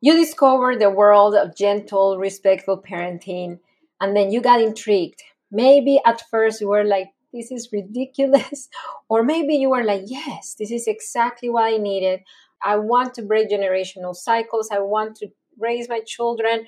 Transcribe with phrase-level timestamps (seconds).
[0.00, 3.58] You discovered the world of gentle, respectful parenting,
[4.00, 5.22] and then you got intrigued.
[5.50, 8.68] Maybe at first you were like, this is ridiculous.
[9.10, 12.20] Or maybe you were like, yes, this is exactly what I needed.
[12.62, 14.68] I want to break generational cycles.
[14.70, 16.66] I want to raise my children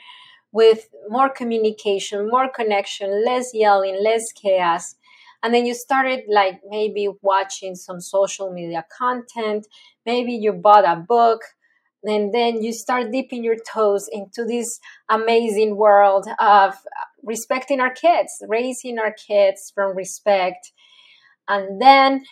[0.52, 4.96] with more communication, more connection, less yelling, less chaos.
[5.42, 9.66] And then you started like maybe watching some social media content.
[10.06, 11.42] Maybe you bought a book
[12.02, 16.74] and then you start dipping your toes into this amazing world of
[17.22, 20.72] respecting our kids, raising our kids from respect.
[21.48, 22.24] And then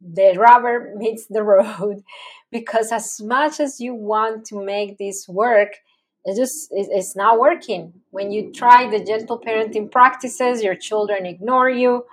[0.00, 2.02] the rubber meets the road
[2.50, 5.74] because as much as you want to make this work,
[6.24, 7.94] it just it's not working.
[8.10, 12.04] When you try the gentle parenting practices, your children ignore you,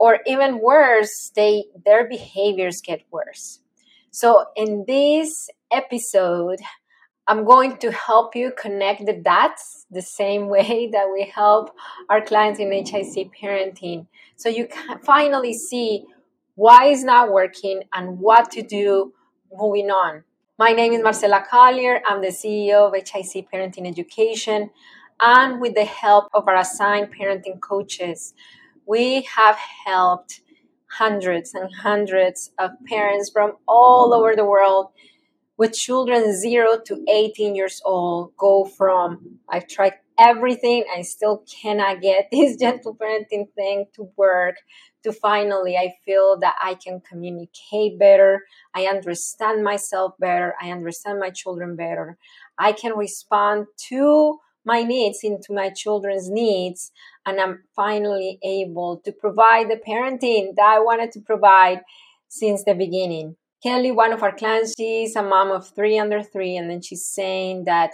[0.00, 3.59] or even worse, they their behaviors get worse.
[4.10, 6.58] So in this episode,
[7.28, 11.70] I'm going to help you connect the dots the same way that we help
[12.08, 14.06] our clients in HIC parenting.
[14.36, 16.04] So you can finally see
[16.56, 19.12] why it's not working and what to do
[19.56, 20.24] moving on.
[20.58, 22.02] My name is Marcela Collier.
[22.06, 24.70] I'm the CEO of HIC Parenting Education.
[25.20, 28.34] And with the help of our assigned parenting coaches,
[28.86, 30.40] we have helped
[30.90, 34.88] hundreds and hundreds of parents from all over the world
[35.56, 42.00] with children 0 to 18 years old go from I've tried everything I still cannot
[42.00, 44.56] get this gentle parenting thing to work
[45.02, 48.44] to finally I feel that I can communicate better,
[48.74, 52.18] I understand myself better, I understand my children better.
[52.58, 56.92] I can respond to my needs into my children's needs
[57.26, 61.80] and I'm finally able to provide the parenting that I wanted to provide
[62.28, 63.36] since the beginning.
[63.62, 67.06] Kelly, one of our clients, she's a mom of three under three, and then she's
[67.06, 67.92] saying that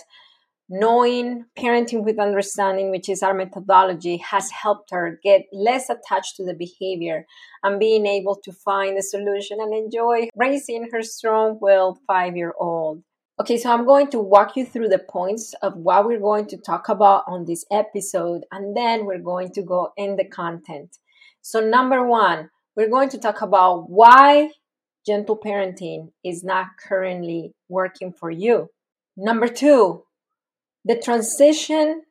[0.68, 6.44] knowing parenting with understanding, which is our methodology, has helped her get less attached to
[6.44, 7.26] the behavior
[7.62, 12.54] and being able to find a solution and enjoy raising her strong willed five year
[12.58, 13.02] old.
[13.38, 16.56] Okay, so I'm going to walk you through the points of what we're going to
[16.56, 20.96] talk about on this episode, and then we're going to go in the content.
[21.42, 24.52] So, number one, we're going to talk about why
[25.04, 28.70] gentle parenting is not currently working for you.
[29.18, 30.04] Number two,
[30.86, 32.04] the transition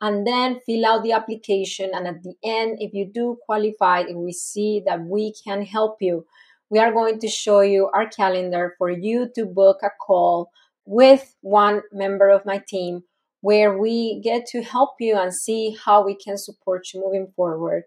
[0.00, 1.90] and then fill out the application.
[1.92, 5.96] And at the end, if you do qualify and we see that we can help
[6.00, 6.26] you,
[6.70, 10.50] we are going to show you our calendar for you to book a call
[10.84, 13.02] with one member of my team
[13.40, 17.84] where we get to help you and see how we can support you moving forward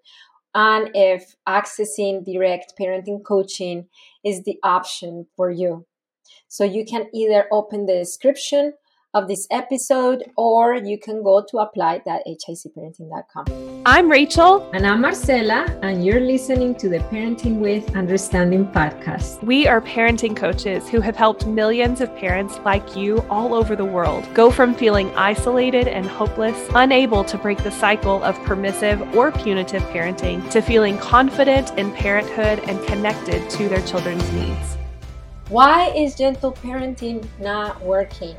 [0.54, 3.88] and if accessing direct parenting coaching
[4.24, 5.86] is the option for you.
[6.48, 8.74] So you can either open the description
[9.14, 13.82] of this episode, or you can go to apply.hicparenting.com.
[13.86, 14.70] I'm Rachel.
[14.74, 19.44] And I'm Marcela, and you're listening to the Parenting with Understanding podcast.
[19.44, 23.84] We are parenting coaches who have helped millions of parents like you all over the
[23.84, 29.32] world go from feeling isolated and hopeless, unable to break the cycle of permissive or
[29.32, 34.78] punitive parenting, to feeling confident in parenthood and connected to their children's needs.
[35.50, 38.38] Why is gentle parenting not working?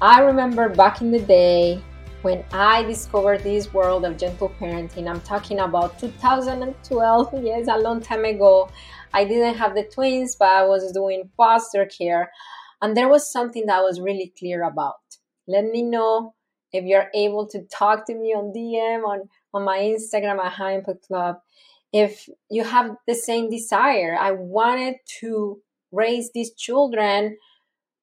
[0.00, 1.82] I remember back in the day
[2.22, 5.08] when I discovered this world of gentle parenting.
[5.10, 8.70] I'm talking about 2012, yes, a long time ago.
[9.12, 12.30] I didn't have the twins, but I was doing foster care.
[12.80, 15.00] And there was something that I was really clear about.
[15.48, 16.34] Let me know
[16.72, 20.76] if you're able to talk to me on DM, on, on my Instagram at High
[20.76, 21.38] Impact Club.
[21.92, 25.60] If you have the same desire, I wanted to
[25.90, 27.36] raise these children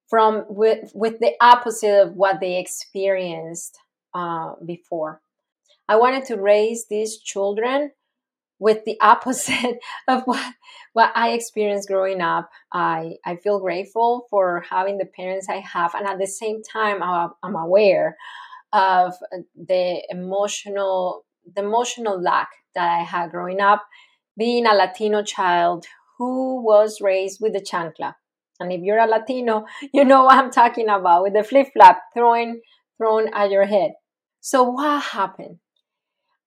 [0.08, 3.80] from with with the opposite of what they experienced
[4.14, 5.22] uh, before.
[5.88, 7.92] I wanted to raise these children
[8.60, 10.54] with the opposite of what
[10.94, 12.50] what I experienced growing up.
[12.72, 17.04] I I feel grateful for having the parents I have, and at the same time,
[17.04, 18.18] I'm aware
[18.74, 19.14] of
[19.56, 23.86] the emotional the emotional lack that I had growing up,
[24.38, 25.86] being a Latino child
[26.18, 28.16] who was raised with the chancla.
[28.60, 32.00] And if you're a Latino, you know what I'm talking about with the flip flop
[32.14, 32.62] thrown
[32.98, 33.92] thrown at your head.
[34.40, 35.60] So what happened?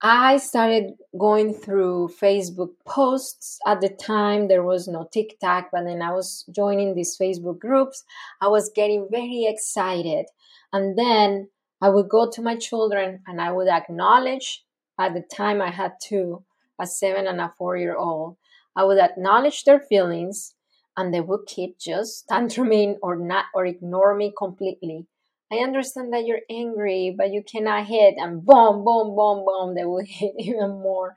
[0.01, 3.59] I started going through Facebook posts.
[3.67, 8.05] At the time, there was no TikTok, but then I was joining these Facebook groups.
[8.41, 10.27] I was getting very excited.
[10.73, 11.49] And then
[11.83, 14.65] I would go to my children and I would acknowledge,
[15.01, 16.45] at the time I had two,
[16.79, 18.37] a seven and a four year old.
[18.77, 20.55] I would acknowledge their feelings
[20.99, 25.07] and they would keep just tantruming or not or ignore me completely.
[25.51, 29.85] I understand that you're angry, but you cannot hit, and boom, boom, boom, boom, they
[29.85, 31.15] will hit even more.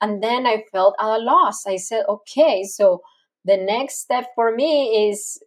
[0.00, 1.66] And then I felt at a loss.
[1.66, 3.02] I said, okay, so
[3.44, 5.40] the next step for me is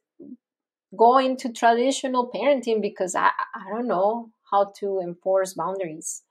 [0.97, 6.23] going to traditional parenting because I, I don't know how to enforce boundaries.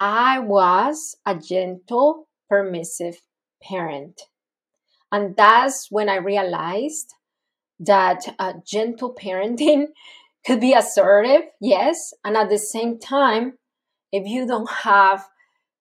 [0.00, 3.20] I was a gentle, permissive
[3.62, 4.22] parent.
[5.12, 7.14] And that's when I realized
[7.80, 9.86] that uh, gentle parenting
[10.46, 12.14] could be assertive, yes.
[12.24, 13.58] And at the same time,
[14.12, 15.26] if you don't have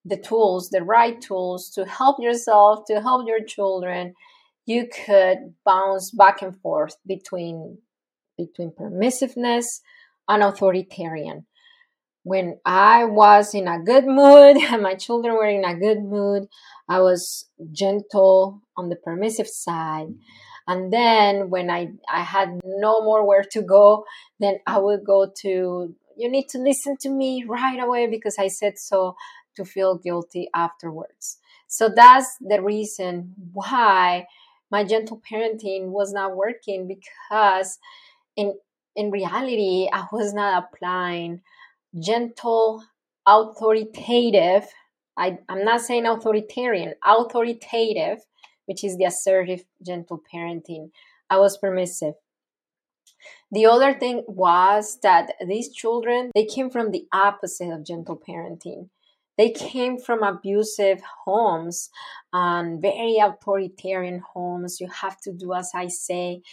[0.05, 4.13] the tools, the right tools to help yourself, to help your children,
[4.65, 7.79] you could bounce back and forth between
[8.37, 9.65] between permissiveness
[10.29, 11.45] and authoritarian.
[12.23, 16.47] When I was in a good mood and my children were in a good mood,
[16.87, 20.07] I was gentle on the permissive side.
[20.67, 24.05] And then when i i had no more where to go
[24.39, 28.47] then i would go to you need to listen to me right away because i
[28.47, 29.15] said so
[29.59, 31.37] to feel guilty afterwards.
[31.67, 34.25] So that's the reason why
[34.71, 37.77] my gentle parenting was not working because
[38.35, 38.55] in
[38.95, 41.41] in reality i was not applying
[41.97, 42.83] gentle
[43.25, 44.65] authoritative
[45.17, 48.19] I, i'm not saying authoritarian authoritative
[48.69, 50.91] which is the assertive, gentle parenting.
[51.27, 52.13] I was permissive.
[53.51, 58.89] The other thing was that these children, they came from the opposite of gentle parenting.
[59.39, 61.89] They came from abusive homes
[62.31, 64.79] and very authoritarian homes.
[64.79, 66.43] You have to do as I say.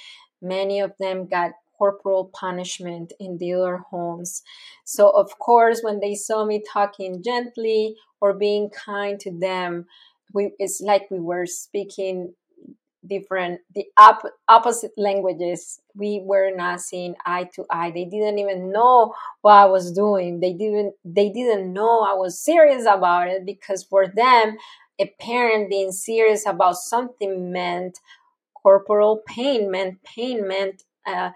[0.40, 4.42] Many of them got corporal punishment in dealer homes.
[4.84, 9.86] So, of course, when they saw me talking gently or being kind to them,
[10.32, 12.34] we it's like we were speaking
[13.06, 15.80] different the op- opposite languages.
[15.94, 17.90] We were not seeing eye to eye.
[17.92, 20.40] They didn't even know what i was doing.
[20.40, 24.56] They didn't they didn't know i was serious about it because for them
[24.98, 27.98] a parent being serious about something meant
[28.54, 31.30] corporal pain meant pain meant uh,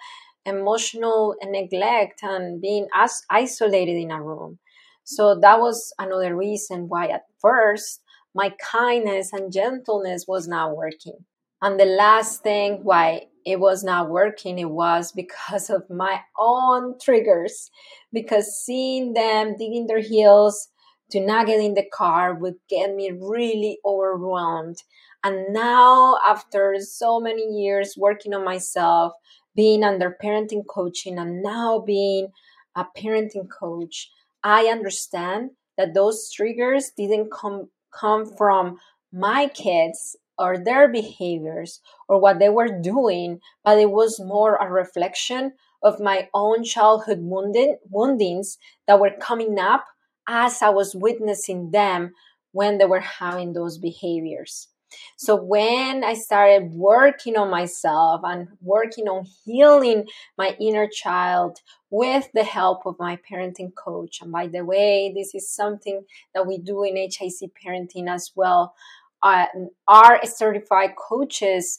[0.46, 4.58] emotional neglect and being as isolated in a room
[5.04, 8.00] so that was another reason why at first
[8.34, 11.24] my kindness and gentleness was not working.
[11.62, 16.94] And the last thing why it was not working, it was because of my own
[17.02, 17.70] triggers.
[18.12, 20.68] Because seeing them digging their heels
[21.10, 24.76] to not get in the car would get me really overwhelmed.
[25.22, 29.12] And now, after so many years working on myself,
[29.54, 32.28] being under parenting coaching, and now being
[32.76, 34.10] a parenting coach,
[34.42, 38.78] I understand that those triggers didn't come come from
[39.12, 44.70] my kids or their behaviors or what they were doing, but it was more a
[44.70, 45.52] reflection
[45.82, 49.84] of my own childhood wounding, woundings that were coming up
[50.28, 52.12] as I was witnessing them
[52.52, 54.68] when they were having those behaviors.
[55.16, 60.06] So when I started working on myself and working on healing
[60.36, 65.34] my inner child with the help of my parenting coach, and by the way, this
[65.34, 66.04] is something
[66.34, 68.74] that we do in HIC parenting as well.
[69.22, 69.46] Uh,
[69.86, 71.78] our certified coaches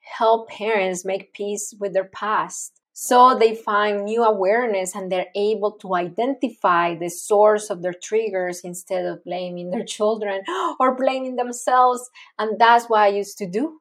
[0.00, 5.72] help parents make peace with their past so they find new awareness and they're able
[5.72, 10.42] to identify the source of their triggers instead of blaming their children
[10.78, 12.10] or blaming themselves.
[12.38, 13.80] And that's what I used to do.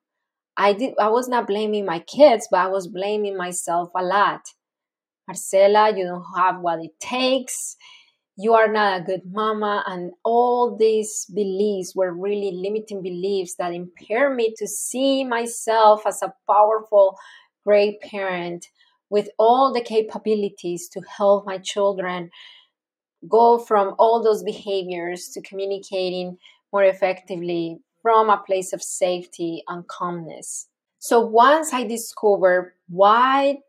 [0.56, 4.40] I did I was not blaming my kids, but I was blaming myself a lot.
[5.28, 7.76] Marcela, you don't have what it takes.
[8.38, 9.84] You are not a good mama.
[9.86, 16.22] And all these beliefs were really limiting beliefs that impair me to see myself as
[16.22, 17.18] a powerful,
[17.66, 18.66] great parent
[19.10, 22.30] with all the capabilities to help my children
[23.28, 26.38] go from all those behaviors to communicating
[26.72, 30.68] more effectively from a place of safety and calmness.
[31.00, 33.60] So once I discovered why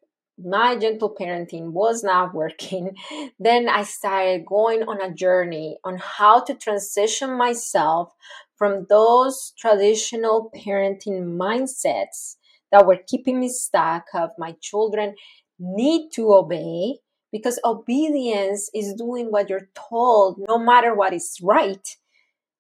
[0.42, 2.96] my gentle parenting was not working,
[3.38, 8.12] then I started going on a journey on how to transition myself
[8.56, 12.36] from those traditional parenting mindsets
[12.72, 15.14] that were keeping me stuck of my children
[15.58, 16.98] need to obey
[17.32, 21.96] because obedience is doing what you're told no matter what is right.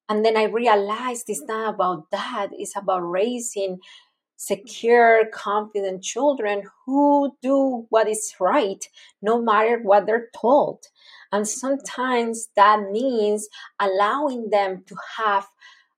[0.08, 3.78] And then i realized it's not about that it's about raising
[4.40, 8.88] secure confident children who do what is right
[9.20, 10.78] no matter what they're told.
[11.30, 13.48] And sometimes that means
[13.78, 15.46] allowing them to have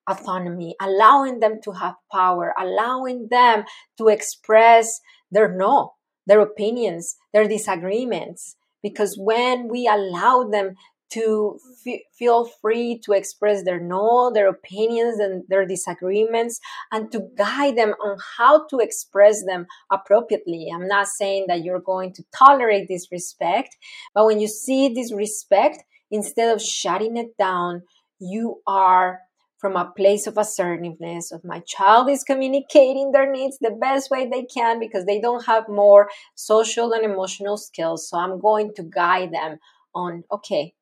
[0.08, 3.64] autonomy, allowing them to have power, allowing them
[3.98, 5.94] to express their no,
[6.26, 8.56] their opinions, their disagreements.
[8.82, 10.74] Because when we allow them
[11.12, 16.58] to f- feel free to express their no, their opinions, and their disagreements,
[16.90, 20.68] and to guide them on how to express them appropriately.
[20.74, 23.76] I'm not saying that you're going to tolerate disrespect,
[24.14, 27.82] but when you see disrespect, instead of shutting it down,
[28.18, 29.20] you are
[29.62, 34.28] from a place of assertiveness of my child is communicating their needs the best way
[34.28, 38.08] they can because they don't have more social and emotional skills.
[38.08, 39.58] So i'm going to guide them
[39.94, 40.74] on okay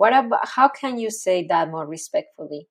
[0.00, 2.68] what about how can you say that more respectfully?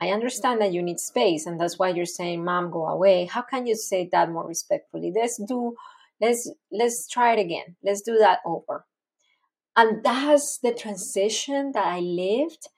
[0.00, 3.26] I understand that you need space and that's why you're saying mom go away.
[3.26, 5.12] How can you say that more respectfully?
[5.14, 5.76] Let's do
[6.18, 7.76] let's let's try it again.
[7.84, 8.86] Let's do that over.
[9.76, 12.68] And that's the transition that i lived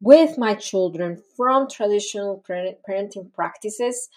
[0.00, 4.08] with my children from traditional parenting practices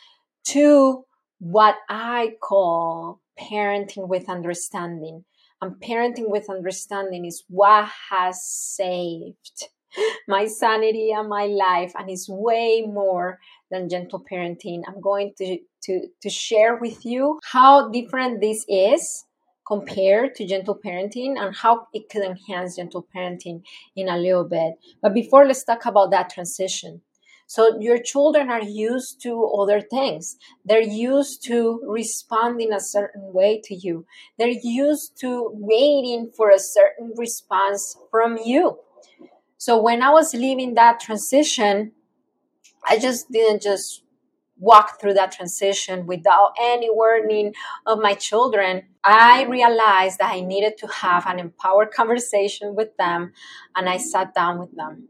[0.46, 1.06] to
[1.40, 5.26] what I call parenting with understanding.
[5.62, 9.68] And parenting with understanding is what has saved
[10.28, 13.40] my sanity and my life and is way more
[13.72, 14.84] than gentle parenting.
[14.88, 19.26] I'm going to, to, to share with you how different this is
[19.66, 23.64] compared to gentle parenting and how it could enhance gentle parenting
[23.96, 24.74] in a little bit.
[25.02, 27.02] But before, let's talk about that transition.
[27.46, 30.38] So your children are used to other things.
[30.66, 34.06] They're used to responding a certain way to you.
[34.40, 38.80] They're used to waiting for a certain response from you.
[39.58, 41.92] So when I was leaving that transition,
[42.88, 44.03] I just didn't just
[44.64, 47.54] walk through that transition without any warning
[47.86, 53.34] of my children, I realized that I needed to have an empowered conversation with them
[53.76, 55.10] and I sat down with them.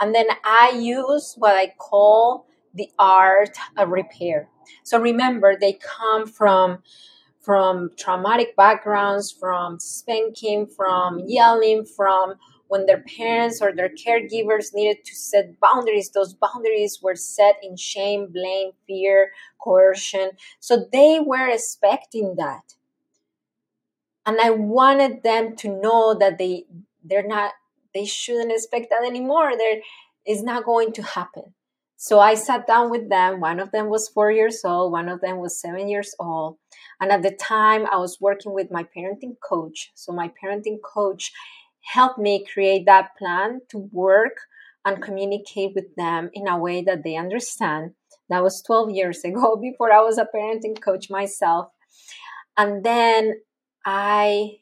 [0.00, 4.48] And then I use what I call the art of repair.
[4.82, 6.82] So remember, they come from
[7.40, 12.34] from traumatic backgrounds, from spanking, from yelling, from
[12.70, 17.76] when their parents or their caregivers needed to set boundaries, those boundaries were set in
[17.76, 20.30] shame, blame, fear, coercion.
[20.60, 22.74] So they were expecting that.
[24.24, 26.66] And I wanted them to know that they
[27.02, 27.54] they're not
[27.92, 29.50] they shouldn't expect that anymore.
[29.58, 29.80] There
[30.24, 31.54] is not going to happen.
[31.96, 33.40] So I sat down with them.
[33.40, 36.58] One of them was four years old, one of them was seven years old.
[37.00, 39.90] And at the time, I was working with my parenting coach.
[39.96, 41.32] So my parenting coach
[41.82, 44.36] helped me create that plan to work
[44.84, 47.92] and communicate with them in a way that they understand.
[48.28, 51.68] That was 12 years ago before I was a parenting coach myself.
[52.56, 53.40] And then
[53.84, 54.58] I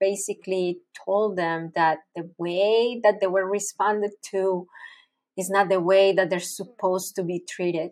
[0.00, 4.66] basically told them that the way that they were responded to
[5.36, 7.90] is not the way that they're supposed to be treated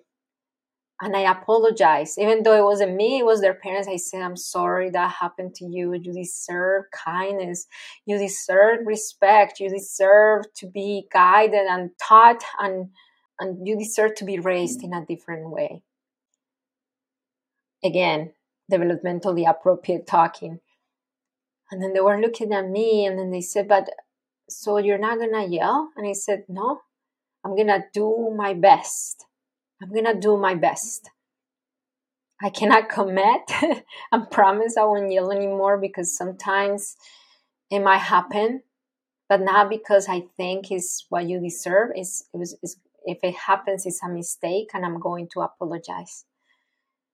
[1.00, 2.18] and I apologized.
[2.18, 3.88] Even though it wasn't me, it was their parents.
[3.88, 5.92] I said, I'm sorry that happened to you.
[5.92, 7.66] You deserve kindness.
[8.06, 9.60] You deserve respect.
[9.60, 12.90] You deserve to be guided and taught, and,
[13.38, 15.82] and you deserve to be raised in a different way.
[17.84, 18.32] Again,
[18.72, 20.60] developmentally appropriate talking.
[21.70, 23.90] And then they were looking at me, and then they said, But
[24.48, 25.90] so you're not gonna yell?
[25.94, 26.80] And I said, No,
[27.44, 29.25] I'm gonna do my best
[29.82, 31.10] I'm gonna do my best.
[32.42, 33.50] I cannot commit
[34.12, 36.96] and promise I won't yell anymore because sometimes
[37.70, 38.62] it might happen,
[39.28, 41.90] but not because I think it's what you deserve.
[41.94, 46.24] It's, it was, it's, if it happens, it's a mistake and I'm going to apologize.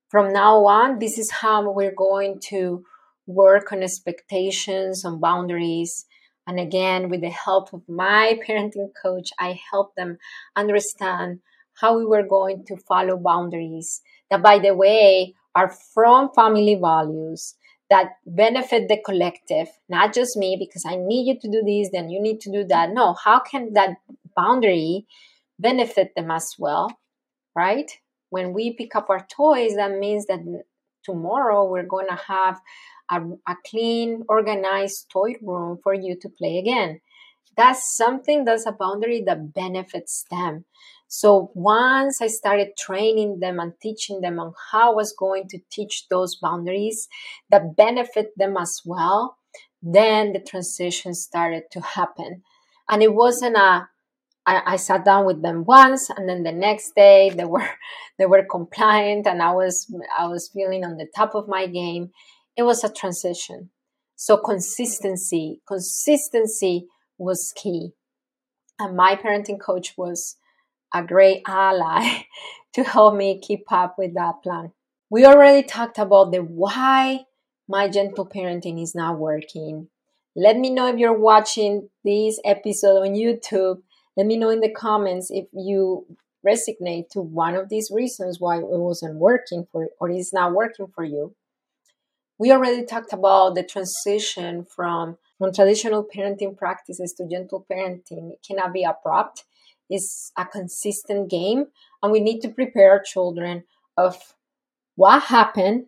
[0.09, 2.85] From now on, this is how we're going to
[3.27, 6.05] work on expectations, on boundaries.
[6.47, 10.19] And again, with the help of my parenting coach, I help them
[10.57, 11.41] understand
[11.81, 14.01] how we were going to follow boundaries
[14.31, 17.55] that, by the way, are from family values,
[17.91, 22.09] that benefit the collective, not just me, because I need you to do this, then
[22.09, 22.91] you need to do that.
[22.91, 23.97] No, how can that
[24.35, 25.07] boundary
[25.59, 26.91] benefit them as well,
[27.55, 27.91] right?
[28.31, 30.41] When we pick up our toys, that means that
[31.05, 32.61] tomorrow we're going to have
[33.11, 37.01] a, a clean, organized toy room for you to play again.
[37.57, 40.65] That's something that's a boundary that benefits them.
[41.15, 45.59] So once I started training them and teaching them on how I was going to
[45.71, 47.07] teach those boundaries
[47.51, 49.37] that benefit them as well,
[49.83, 52.45] then the transition started to happen.
[52.89, 53.91] And it wasn't a
[54.47, 57.69] I, I sat down with them once and then the next day they were
[58.19, 62.13] they were compliant and I was I was feeling on the top of my game.
[62.57, 63.69] It was a transition.
[64.17, 66.87] So consistency, consistency
[67.19, 67.93] was key.
[68.79, 70.39] And my parenting coach was
[70.95, 72.25] a great ally
[72.75, 74.73] to help me keep up with that plan.
[75.11, 77.27] We already talked about the why
[77.69, 79.89] my gentle parenting is not working.
[80.35, 83.83] Let me know if you're watching this episode on YouTube.
[84.17, 86.07] Let me know in the comments if you
[86.47, 90.87] resonate to one of these reasons why it wasn't working for or is not working
[90.95, 91.35] for you.
[92.39, 98.33] We already talked about the transition from, from traditional parenting practices to gentle parenting.
[98.33, 99.45] It cannot be abrupt
[99.93, 101.67] is a consistent game
[102.03, 103.65] and we need to prepare children
[103.97, 104.35] of
[104.97, 105.87] what happened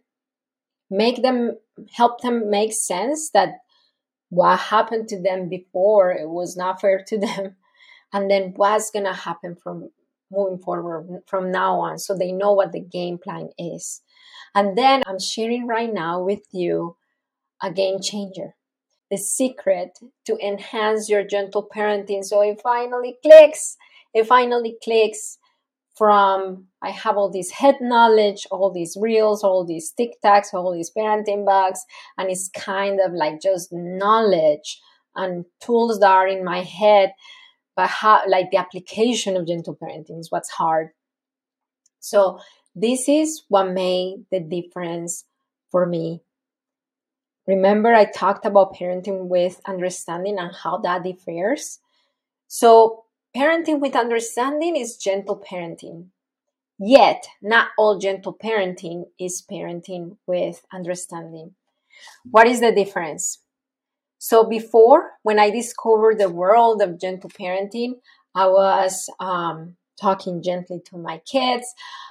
[0.91, 1.57] make them
[1.93, 3.55] help them make sense that
[4.29, 7.57] what happened to them before it was not fair to them
[8.13, 9.91] and then what's going to happen from
[10.31, 14.03] moving forward from now on so they know what the game plan is.
[14.55, 16.97] And then i'm sharing right now with you
[17.63, 18.55] a game changer
[19.11, 22.25] the secret to enhance your gentle parenting.
[22.25, 23.77] So it finally clicks
[24.15, 25.39] it finally clicks
[25.95, 30.91] from I have all this head knowledge, all these reels, all these TikToks, all these
[30.97, 31.81] parenting bugs,
[32.19, 34.81] and it's kind of like just knowledge
[35.15, 37.13] and tools that are in my head,
[37.77, 40.89] but how like the application of gentle parenting is what's hard.
[42.01, 42.41] So
[42.75, 45.25] this is what made the difference
[45.71, 46.23] for me.
[47.47, 51.79] Remember, I talked about parenting with understanding and how that differs.
[52.49, 53.04] So
[53.37, 56.07] Parenting with understanding is gentle parenting.
[56.79, 61.55] Yet, not all gentle parenting is parenting with understanding.
[62.31, 63.41] What is the difference?
[64.19, 67.95] So, before, when I discovered the world of gentle parenting,
[68.37, 71.67] I was um, talking gently to my kids.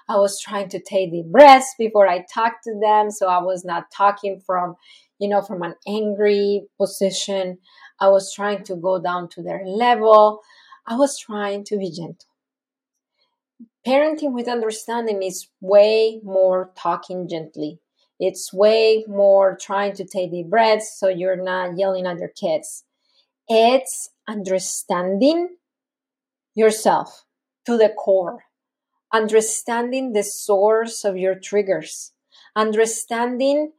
[0.10, 3.12] I was trying to take the breaths before I talked to them.
[3.12, 4.76] So, I was not talking from,
[5.20, 7.60] you know, from an angry position.
[8.00, 10.42] I was trying to go down to their level.
[10.86, 12.28] I was trying to be gentle.
[13.88, 17.80] Parenting with understanding is way more talking gently.
[18.20, 22.84] It's way more trying to take deep breaths so you're not yelling at your kids.
[23.48, 25.56] It's understanding
[26.54, 27.26] yourself
[27.66, 28.44] to the core,
[29.14, 32.12] understanding the source of your triggers,
[32.56, 33.72] understanding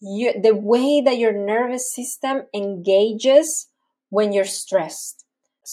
[0.00, 3.68] you, the way that your nervous system engages
[4.10, 5.22] when you're stressed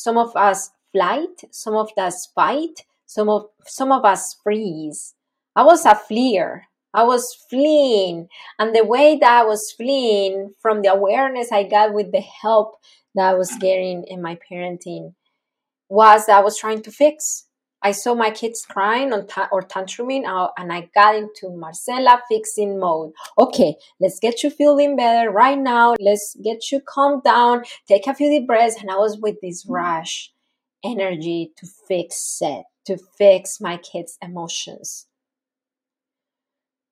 [0.01, 5.15] some of us flight, some of us fight, some of some of us freeze.
[5.55, 6.67] I was a fleer.
[6.93, 8.29] I was fleeing.
[8.57, 12.75] And the way that I was fleeing from the awareness I got with the help
[13.15, 15.13] that I was getting in my parenting
[15.89, 17.45] was that I was trying to fix.
[17.81, 22.21] I saw my kids crying or, ta- or tantruming out, and I got into Marcela
[22.27, 23.13] fixing mode.
[23.37, 25.95] Okay, let's get you feeling better right now.
[25.99, 27.63] Let's get you calm down.
[27.87, 28.81] Take a few deep breaths.
[28.81, 30.33] And I was with this rush
[30.83, 35.07] energy to fix it, to fix my kids' emotions.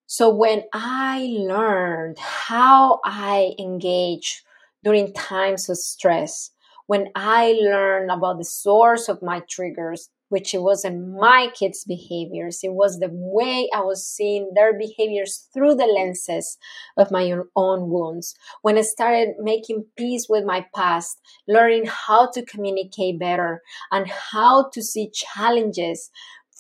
[0.06, 4.42] So when I learned how I engage
[4.82, 6.52] during times of stress,
[6.86, 12.60] when I learned about the source of my triggers, which it wasn't my kids' behaviors.
[12.64, 16.58] It was the way I was seeing their behaviors through the lenses
[16.98, 18.36] of my own wounds.
[18.62, 23.62] When I started making peace with my past, learning how to communicate better
[23.92, 26.10] and how to see challenges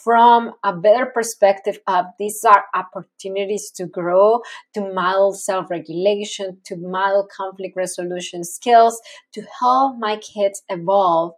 [0.04, 4.42] from a better perspective of these are opportunities to grow,
[4.74, 9.02] to model self-regulation, to model conflict resolution skills,
[9.34, 11.34] to help my kids evolve.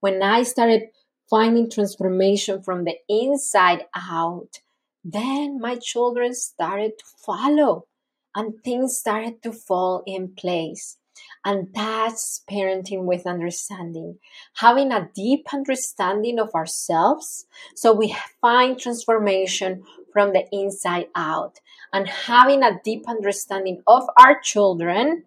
[0.00, 0.84] When I started
[1.28, 4.60] finding transformation from the inside out,
[5.04, 7.86] then my children started to follow
[8.34, 10.98] and things started to fall in place.
[11.44, 14.18] And that's parenting with understanding,
[14.56, 21.60] having a deep understanding of ourselves so we find transformation from the inside out
[21.92, 25.24] and having a deep understanding of our children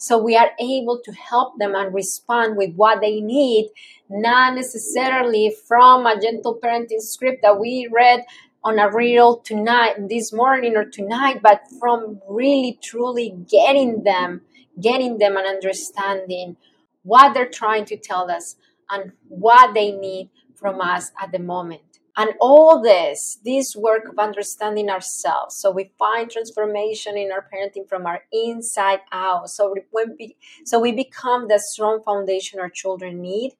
[0.00, 3.68] so we are able to help them and respond with what they need,
[4.08, 8.24] not necessarily from a gentle parenting script that we read
[8.64, 14.40] on a reel tonight, this morning or tonight, but from really truly getting them,
[14.80, 16.56] getting them and understanding
[17.02, 18.56] what they're trying to tell us
[18.88, 21.89] and what they need from us at the moment.
[22.16, 27.88] And all this, this work of understanding ourselves, so we find transformation in our parenting
[27.88, 29.50] from our inside out.
[29.50, 33.52] So when we, so we become the strong foundation our children need.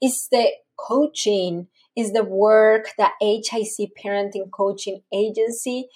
[0.00, 5.88] Is the coaching, is the work that HIC Parenting Coaching Agency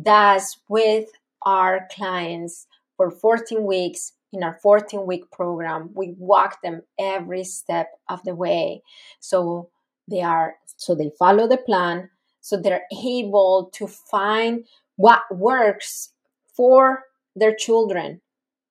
[0.00, 1.08] does with
[1.42, 5.90] our clients for 14 weeks in our 14 week program.
[5.94, 8.82] We walk them every step of the way.
[9.20, 9.70] So
[10.08, 12.10] they are so they follow the plan.
[12.40, 16.10] So they're able to find what works
[16.56, 18.20] for their children.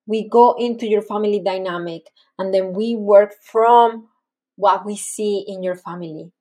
[0.08, 4.10] We go into your family dynamic and then we work from
[4.56, 6.32] what we see in your family.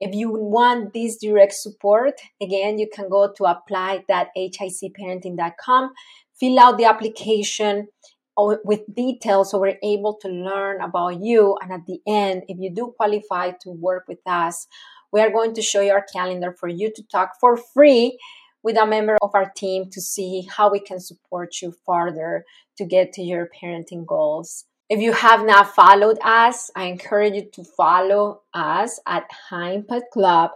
[0.00, 5.92] If you want this direct support again you can go to apply.hicparenting.com
[6.34, 7.88] fill out the application
[8.36, 11.56] with details so we're able to learn about you.
[11.62, 14.66] And at the end, if you do qualify to work with us,
[15.14, 18.18] we are going to show you our calendar for you to talk for free
[18.64, 22.44] with a member of our team to see how we can support you further
[22.76, 24.64] to get to your parenting goals.
[24.90, 30.10] If you have not followed us, I encourage you to follow us at High Impact
[30.12, 30.50] Club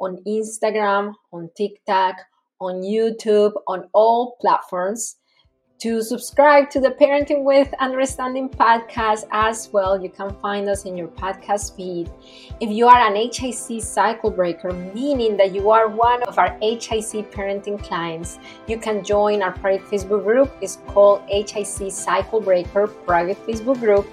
[0.00, 2.16] on Instagram, on TikTok,
[2.58, 5.16] on YouTube, on all platforms
[5.80, 9.98] to subscribe to the Parenting with Understanding podcast as well.
[9.98, 12.10] You can find us in your podcast feed.
[12.60, 17.32] If you are an HIC cycle breaker, meaning that you are one of our HIC
[17.32, 20.52] parenting clients, you can join our private Facebook group.
[20.60, 24.06] It's called HIC Cycle Breaker Private Facebook Group.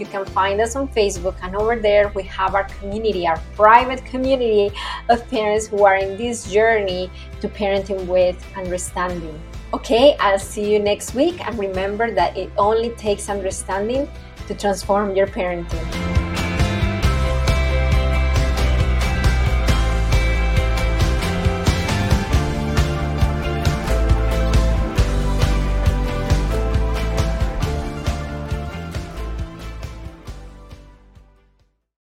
[0.00, 4.04] You can find us on Facebook, and over there we have our community, our private
[4.04, 4.72] community
[5.08, 7.08] of parents who are in this journey
[7.40, 9.40] to parenting with understanding.
[9.74, 11.40] Okay, I'll see you next week.
[11.46, 14.06] And remember that it only takes understanding
[14.46, 16.11] to transform your parenting.